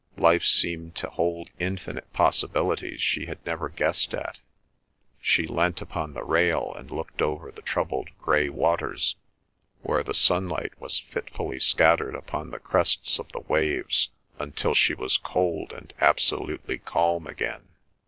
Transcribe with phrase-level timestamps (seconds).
[0.17, 4.39] Life seemed to hold infinite possibilities she had never guessed at.
[5.21, 9.15] She leant upon the rail and looked over the troubled grey waters,
[9.83, 14.09] where the sunlight was fitfully scattered upon the crests of the waves,
[14.39, 17.67] until she was cold and absolutely calm again.